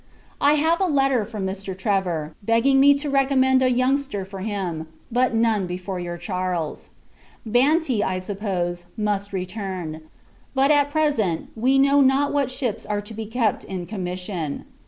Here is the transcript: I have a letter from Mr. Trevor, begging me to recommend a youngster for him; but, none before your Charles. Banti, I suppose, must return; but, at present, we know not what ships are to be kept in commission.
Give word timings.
I 0.41 0.53
have 0.53 0.79
a 0.81 0.87
letter 0.87 1.25
from 1.25 1.45
Mr. 1.45 1.77
Trevor, 1.77 2.33
begging 2.41 2.79
me 2.79 2.95
to 2.95 3.07
recommend 3.07 3.61
a 3.61 3.69
youngster 3.69 4.25
for 4.25 4.39
him; 4.39 4.87
but, 5.11 5.35
none 5.35 5.67
before 5.67 5.99
your 5.99 6.17
Charles. 6.17 6.89
Banti, 7.45 8.01
I 8.03 8.17
suppose, 8.17 8.87
must 8.97 9.31
return; 9.31 10.01
but, 10.55 10.71
at 10.71 10.89
present, 10.89 11.49
we 11.55 11.77
know 11.77 12.01
not 12.01 12.33
what 12.33 12.49
ships 12.49 12.83
are 12.83 13.01
to 13.01 13.13
be 13.13 13.27
kept 13.27 13.63
in 13.63 13.85
commission. 13.85 14.65